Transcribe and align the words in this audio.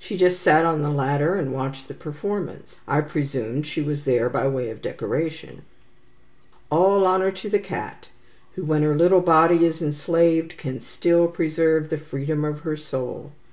She 0.00 0.16
just 0.16 0.40
sat 0.42 0.66
on 0.66 0.82
the 0.82 0.90
ladder, 0.90 1.36
and 1.36 1.52
watched 1.52 1.86
the 1.86 1.94
performance. 1.94 2.80
I 2.88 3.02
presumed 3.02 3.68
she 3.68 3.82
was 3.82 4.02
there 4.04 4.28
by 4.28 4.48
way 4.48 4.68
of 4.68 4.82
decoration." 4.82 5.62
All 6.72 7.06
honour 7.06 7.30
to 7.30 7.48
the 7.48 7.60
cat, 7.60 8.08
who, 8.56 8.64
when 8.64 8.82
her 8.82 8.96
little 8.96 9.20
body 9.20 9.64
is 9.64 9.80
enslaved, 9.80 10.56
can 10.58 10.80
still 10.80 11.28
preserve 11.28 11.88
the 11.90 11.98
freedom 11.98 12.44
of 12.44 12.62
her 12.62 12.76
soul. 12.76 13.30